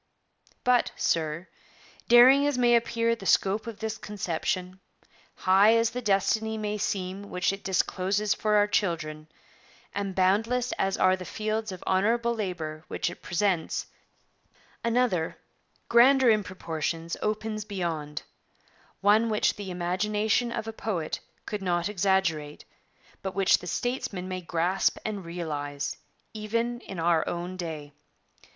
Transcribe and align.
'But, 0.63 0.89
sir, 0.95 1.47
daring 2.07 2.47
as 2.47 2.57
may 2.57 2.73
appear 2.75 3.15
the 3.15 3.27
scope 3.27 3.67
of 3.67 3.77
this 3.77 3.99
conception, 3.99 4.79
high 5.35 5.75
as 5.75 5.91
the 5.91 6.01
destiny 6.01 6.57
may 6.57 6.79
seem 6.79 7.29
which 7.29 7.53
it 7.53 7.63
discloses 7.63 8.33
for 8.33 8.55
our 8.55 8.65
children, 8.65 9.27
and 9.93 10.15
boundless 10.15 10.71
as 10.79 10.97
are 10.97 11.15
the 11.15 11.23
fields 11.23 11.71
of 11.71 11.83
honourable 11.85 12.33
labour 12.33 12.83
which 12.87 13.11
it 13.11 13.21
presents, 13.21 13.85
another, 14.83 15.37
grander 15.87 16.31
in 16.31 16.43
proportions, 16.43 17.15
opens 17.21 17.63
beyond; 17.63 18.23
one 19.01 19.29
which 19.29 19.53
the 19.55 19.69
imagination 19.69 20.51
of 20.51 20.67
a 20.67 20.73
poet 20.73 21.19
could 21.45 21.61
not 21.61 21.87
exaggerate, 21.87 22.65
but 23.21 23.35
which 23.35 23.59
the 23.59 23.67
statesman 23.67 24.27
may 24.27 24.41
grasp 24.41 24.97
and 25.05 25.23
realize, 25.25 25.97
even 26.33 26.79
in 26.81 26.99
our 26.99 27.23
own 27.29 27.55
day. 27.55 27.93